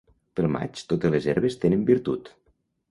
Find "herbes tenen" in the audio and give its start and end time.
1.35-1.87